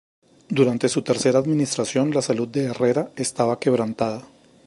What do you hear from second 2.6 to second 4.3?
Herrera estaba quebrantada.